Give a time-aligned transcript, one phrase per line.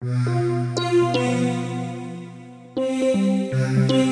[0.00, 0.76] Thank
[3.92, 4.07] you.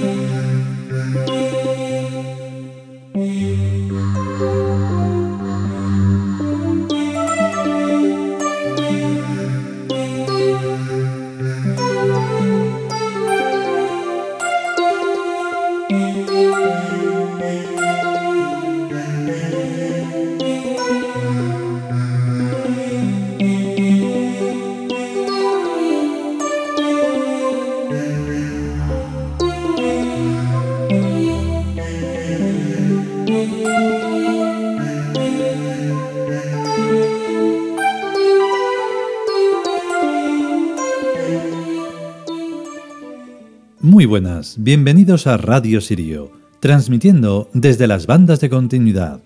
[43.87, 49.21] Muy buenas, bienvenidos a Radio Sirio, transmitiendo desde las bandas de continuidad.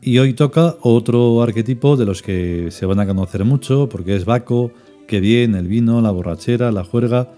[0.00, 4.24] Y hoy toca otro arquetipo de los que se van a conocer mucho, porque es
[4.24, 4.72] Baco,
[5.06, 7.34] que bien, el vino, la borrachera, la juerga.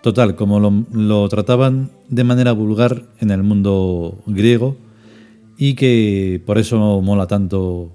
[0.00, 4.74] Total, como lo, lo trataban de manera vulgar en el mundo griego,
[5.58, 7.92] y que por eso mola tanto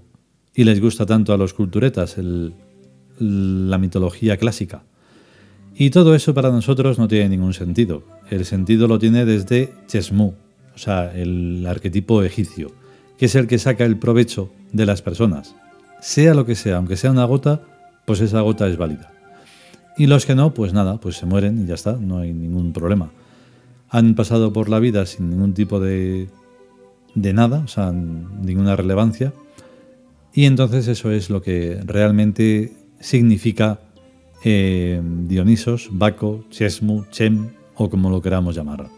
[0.53, 2.53] y les gusta tanto a los culturetas el,
[3.17, 4.83] la mitología clásica.
[5.77, 8.03] Y todo eso para nosotros no tiene ningún sentido.
[8.29, 10.33] El sentido lo tiene desde Chesmu,
[10.73, 12.71] o sea, el arquetipo egipcio,
[13.17, 15.55] que es el que saca el provecho de las personas.
[15.99, 17.61] Sea lo que sea, aunque sea una gota,
[18.05, 19.11] pues esa gota es válida.
[19.97, 22.73] Y los que no, pues nada, pues se mueren y ya está, no hay ningún
[22.73, 23.11] problema.
[23.89, 26.27] Han pasado por la vida sin ningún tipo de,
[27.15, 29.33] de nada, o sea, ninguna relevancia.
[30.33, 32.73] Y entonces eso es lo que realmente
[33.05, 33.79] significa
[34.43, 38.89] eh, Dionisos, Baco, Chesmu, Chem o como lo queramos llamar.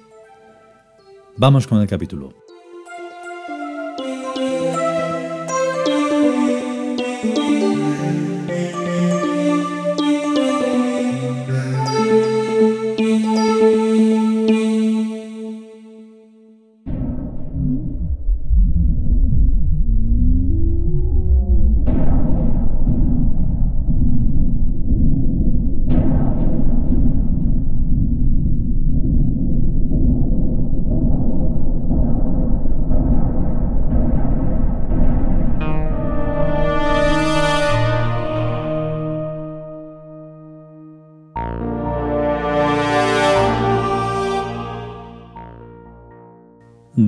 [1.36, 2.34] Vamos con el capítulo.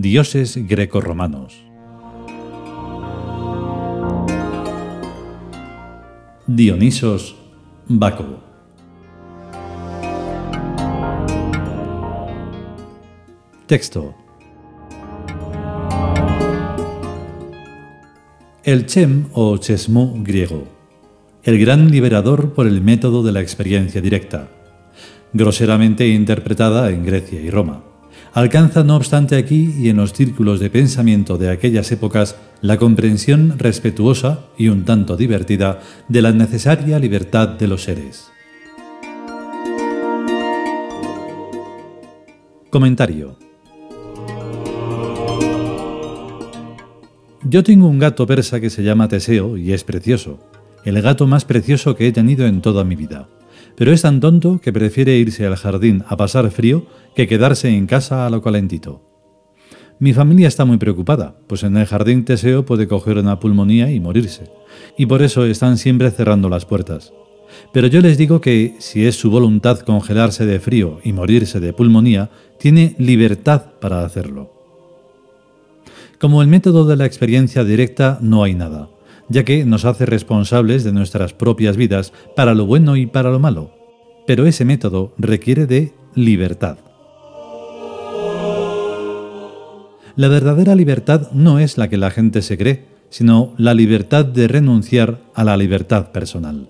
[0.01, 1.61] Dioses grecorromanos.
[6.47, 7.35] Dionisos
[7.89, 8.39] Baco.
[13.67, 14.15] Texto.
[18.63, 20.65] El Chem o Chesmu griego.
[21.43, 24.47] El gran liberador por el método de la experiencia directa,
[25.33, 27.88] groseramente interpretada en Grecia y Roma
[28.33, 33.57] alcanza no obstante aquí y en los círculos de pensamiento de aquellas épocas la comprensión
[33.57, 38.29] respetuosa y un tanto divertida de la necesaria libertad de los seres.
[42.69, 43.37] Comentario
[47.43, 50.39] Yo tengo un gato persa que se llama Teseo y es precioso,
[50.85, 53.27] el gato más precioso que he tenido en toda mi vida
[53.79, 56.85] pero es tan tonto que prefiere irse al jardín a pasar frío
[57.15, 59.01] que quedarse en casa a lo calentito.
[59.99, 64.01] Mi familia está muy preocupada, pues en el jardín Teseo puede coger una pulmonía y
[64.01, 64.51] morirse,
[64.97, 67.13] y por eso están siempre cerrando las puertas.
[67.71, 71.71] Pero yo les digo que, si es su voluntad congelarse de frío y morirse de
[71.71, 74.51] pulmonía, tiene libertad para hacerlo.
[76.19, 78.89] Como el método de la experiencia directa no hay nada,
[79.29, 83.39] ya que nos hace responsables de nuestras propias vidas para lo bueno y para lo
[83.39, 83.71] malo.
[84.27, 86.77] Pero ese método requiere de libertad.
[90.15, 94.47] La verdadera libertad no es la que la gente se cree, sino la libertad de
[94.47, 96.69] renunciar a la libertad personal.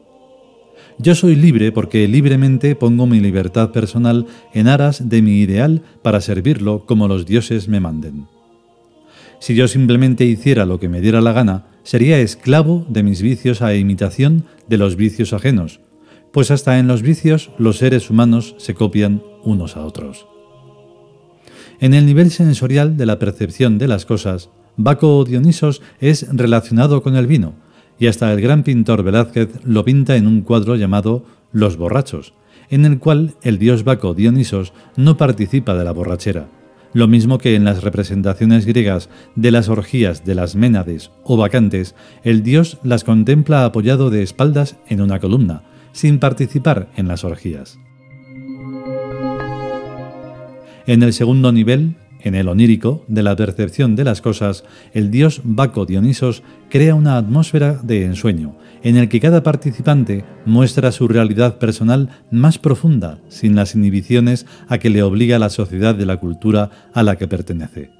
[1.01, 6.19] Yo soy libre porque libremente pongo mi libertad personal en aras de mi ideal para
[6.19, 8.27] servirlo como los dioses me manden.
[9.39, 13.63] Si yo simplemente hiciera lo que me diera la gana, sería esclavo de mis vicios
[13.63, 15.79] a imitación de los vicios ajenos,
[16.31, 20.27] pues hasta en los vicios los seres humanos se copian unos a otros.
[21.79, 27.15] En el nivel sensorial de la percepción de las cosas, Baco Dionisos es relacionado con
[27.15, 27.55] el vino,
[27.97, 32.35] y hasta el gran pintor Velázquez lo pinta en un cuadro llamado Los borrachos,
[32.69, 36.49] en el cual el dios Baco Dionisos no participa de la borrachera,
[36.93, 41.95] lo mismo que en las representaciones griegas de las orgías de las ménades o vacantes,
[42.23, 47.79] el dios las contempla apoyado de espaldas en una columna, sin participar en las orgías.
[50.87, 54.63] En el segundo nivel, en el onírico de la percepción de las cosas,
[54.93, 60.91] el dios Baco Dionisos crea una atmósfera de ensueño, en el que cada participante muestra
[60.91, 66.05] su realidad personal más profunda, sin las inhibiciones a que le obliga la sociedad de
[66.05, 67.98] la cultura a la que pertenece.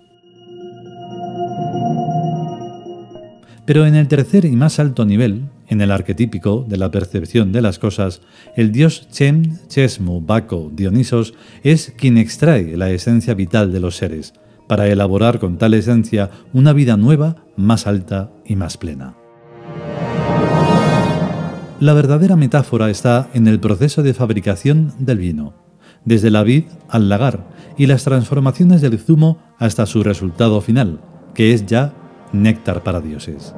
[3.69, 7.62] Pero en el tercer y más alto nivel, en el arquetípico de la percepción de
[7.62, 8.19] las cosas,
[8.56, 14.33] el dios Chem, Chesmu, Baco, Dionisos es quien extrae la esencia vital de los seres,
[14.68, 19.13] para elaborar con tal esencia una vida nueva, más alta y más plena.
[21.80, 25.54] La verdadera metáfora está en el proceso de fabricación del vino,
[26.06, 27.45] desde la vid al lagar
[27.77, 31.01] y las transformaciones del zumo hasta su resultado final,
[31.36, 31.94] que es ya
[32.31, 33.54] néctar para dioses.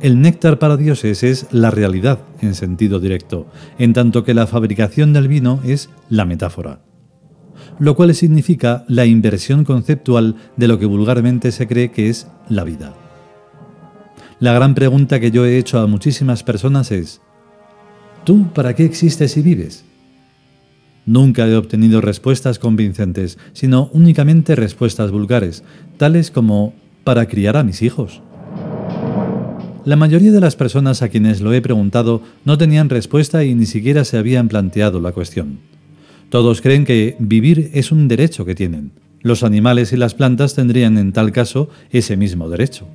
[0.00, 3.46] El néctar para dioses es la realidad en sentido directo,
[3.78, 6.82] en tanto que la fabricación del vino es la metáfora.
[7.80, 12.62] Lo cual significa la inversión conceptual de lo que vulgarmente se cree que es la
[12.62, 12.94] vida.
[14.38, 17.20] La gran pregunta que yo he hecho a muchísimas personas es,
[18.22, 19.84] ¿tú para qué existes y vives?
[21.08, 25.64] Nunca he obtenido respuestas convincentes, sino únicamente respuestas vulgares,
[25.96, 28.20] tales como para criar a mis hijos.
[29.86, 33.64] La mayoría de las personas a quienes lo he preguntado no tenían respuesta y ni
[33.64, 35.60] siquiera se habían planteado la cuestión.
[36.28, 38.90] Todos creen que vivir es un derecho que tienen.
[39.22, 42.86] Los animales y las plantas tendrían en tal caso ese mismo derecho.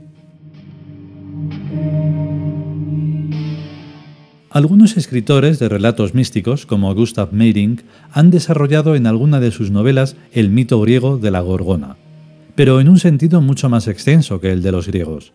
[4.53, 10.15] Algunos escritores de relatos místicos, como Gustav Meyrink, han desarrollado en alguna de sus novelas
[10.31, 11.97] el mito griego de la gorgona,
[12.53, 15.33] pero en un sentido mucho más extenso que el de los griegos.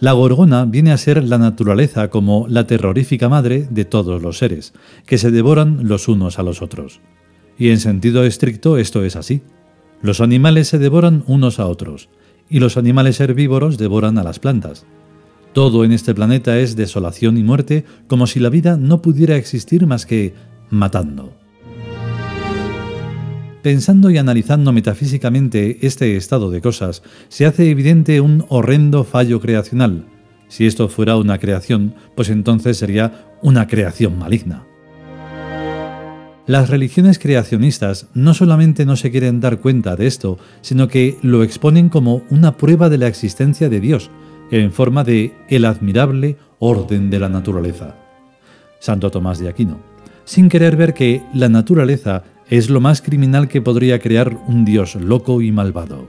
[0.00, 4.72] La gorgona viene a ser la naturaleza como la terrorífica madre de todos los seres,
[5.06, 6.98] que se devoran los unos a los otros.
[7.56, 9.42] Y en sentido estricto esto es así.
[10.00, 12.08] Los animales se devoran unos a otros,
[12.50, 14.84] y los animales herbívoros devoran a las plantas.
[15.52, 19.86] Todo en este planeta es desolación y muerte, como si la vida no pudiera existir
[19.86, 20.34] más que
[20.70, 21.36] matando.
[23.62, 30.06] Pensando y analizando metafísicamente este estado de cosas, se hace evidente un horrendo fallo creacional.
[30.48, 34.66] Si esto fuera una creación, pues entonces sería una creación maligna.
[36.46, 41.44] Las religiones creacionistas no solamente no se quieren dar cuenta de esto, sino que lo
[41.44, 44.10] exponen como una prueba de la existencia de Dios,
[44.60, 47.96] en forma de el admirable orden de la naturaleza.
[48.78, 49.80] Santo Tomás de Aquino,
[50.24, 54.94] sin querer ver que la naturaleza es lo más criminal que podría crear un dios
[54.96, 56.06] loco y malvado.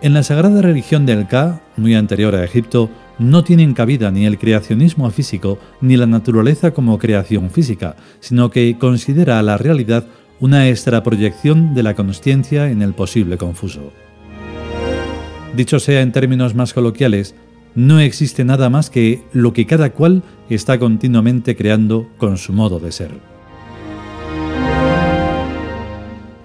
[0.00, 4.38] En la sagrada religión del Ka, muy anterior a Egipto, no tienen cabida ni el
[4.38, 10.06] creacionismo físico ni la naturaleza como creación física, sino que considera a la realidad
[10.38, 13.92] una extraproyección de la consciencia en el posible confuso.
[15.56, 17.34] Dicho sea en términos más coloquiales,
[17.74, 22.80] no existe nada más que lo que cada cual está continuamente creando con su modo
[22.80, 23.10] de ser.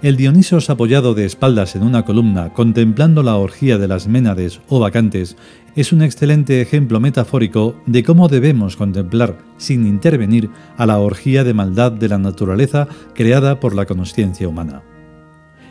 [0.01, 4.81] El Dionisos apoyado de espaldas en una columna contemplando la orgía de las ménades o
[4.81, 5.38] vacantes
[5.77, 11.53] es un excelente ejemplo metafórico de cómo debemos contemplar, sin intervenir, a la orgía de
[11.53, 14.83] maldad de la naturaleza creada por la conciencia humana.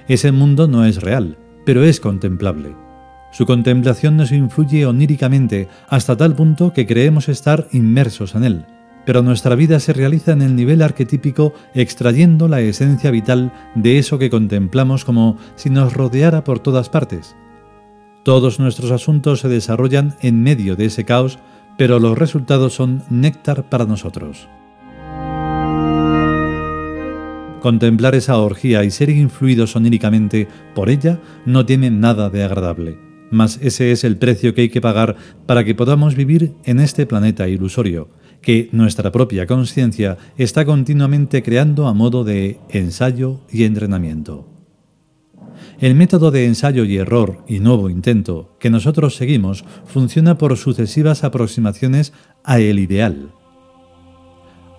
[0.08, 1.36] Ese mundo no es real,
[1.66, 2.74] pero es contemplable.
[3.32, 8.66] Su contemplación nos influye oníricamente hasta tal punto que creemos estar inmersos en él,
[9.06, 14.18] pero nuestra vida se realiza en el nivel arquetípico extrayendo la esencia vital de eso
[14.18, 17.34] que contemplamos como si nos rodeara por todas partes.
[18.22, 21.38] Todos nuestros asuntos se desarrollan en medio de ese caos,
[21.78, 24.46] pero los resultados son néctar para nosotros.
[27.62, 33.58] Contemplar esa orgía y ser influidos oníricamente por ella no tiene nada de agradable mas
[33.62, 37.48] ese es el precio que hay que pagar para que podamos vivir en este planeta
[37.48, 38.10] ilusorio,
[38.42, 44.46] que nuestra propia conciencia está continuamente creando a modo de ensayo y entrenamiento.
[45.80, 51.24] El método de ensayo y error y nuevo intento que nosotros seguimos funciona por sucesivas
[51.24, 52.12] aproximaciones
[52.44, 53.32] a el ideal,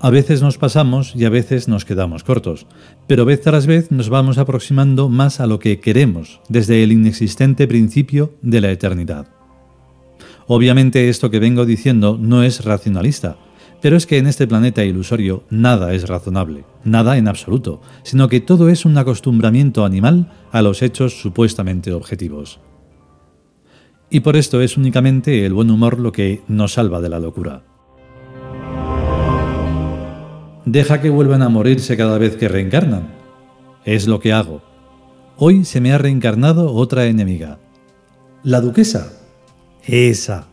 [0.04, 2.68] a veces nos pasamos y a veces nos quedamos cortos,
[3.08, 7.70] pero vez tras vez nos vamos aproximando más a lo que queremos desde el inexistente
[7.70, 9.28] principio de la eternidad.
[10.46, 13.38] Obviamente esto que vengo diciendo no es racionalista,
[13.82, 18.40] Pero es que en este planeta ilusorio nada es razonable, nada en absoluto, sino que
[18.40, 22.62] todo es un acostumbramiento animal a los hechos supuestamente objetivos.
[24.10, 27.73] Y por esto es únicamente el buen humor lo que nos salva de la locura.
[30.66, 33.08] Deja que vuelvan a morirse cada vez que reencarnan.
[33.84, 34.62] Es lo que hago.
[35.36, 37.60] Hoy se me ha reencarnado otra enemiga.
[38.44, 39.12] La duquesa.
[39.86, 40.48] Esa.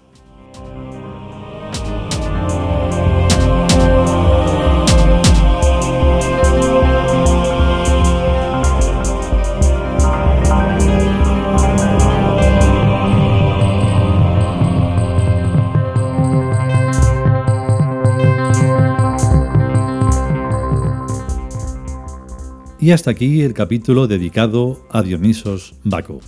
[22.91, 26.19] Y hasta aquí el capítulo dedicado a Dionisos Baco,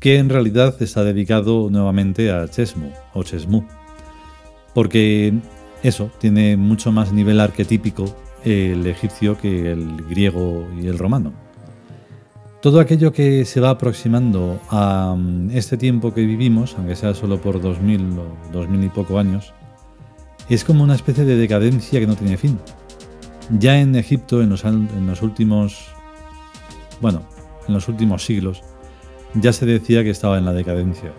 [0.00, 3.62] que en realidad está dedicado nuevamente a Chesmu o Chesmu,
[4.74, 5.32] porque
[5.84, 8.06] eso tiene mucho más nivel arquetípico
[8.44, 11.32] el egipcio que el griego y el romano.
[12.60, 17.40] Todo aquello que se va aproximando a mm, este tiempo que vivimos, aunque sea solo
[17.40, 19.54] por 2000 o 2000 y poco años,
[20.48, 22.58] es como una especie de decadencia que no tiene fin.
[23.58, 25.88] Ya en Egipto, en los, últimos,
[27.00, 27.22] bueno,
[27.66, 28.62] en los últimos siglos,
[29.34, 31.12] ya se decía que estaba en la decadencia.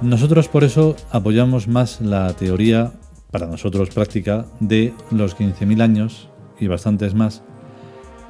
[0.00, 2.92] Nosotros por eso apoyamos más la teoría,
[3.30, 7.42] para nosotros práctica, de los 15.000 años y bastantes más,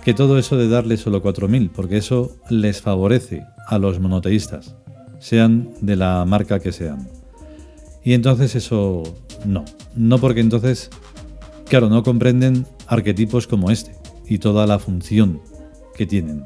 [0.05, 4.77] que todo eso de darle solo 4.000, porque eso les favorece a los monoteístas,
[5.21, 7.09] sean de la marca que sean.
[8.03, 9.03] Y entonces eso
[9.45, 9.65] no,
[9.95, 10.91] no porque entonces,
[11.69, 13.95] claro, no comprenden arquetipos como este
[14.27, 15.41] y toda la función
[15.95, 16.45] que tienen.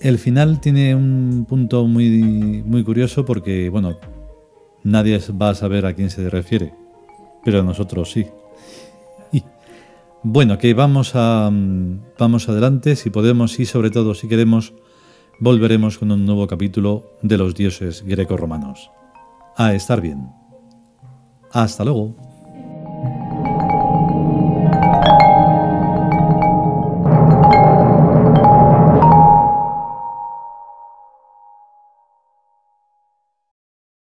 [0.00, 3.96] El final tiene un punto muy, muy curioso porque, bueno,
[4.84, 6.72] nadie va a saber a quién se refiere,
[7.44, 8.26] pero nosotros sí.
[10.22, 11.50] bueno, que vamos, a,
[12.18, 14.72] vamos adelante, si podemos y sobre todo si queremos,
[15.40, 18.90] volveremos con un nuevo capítulo de los dioses greco-romanos.
[19.56, 20.28] A estar bien.
[21.50, 22.27] Hasta luego.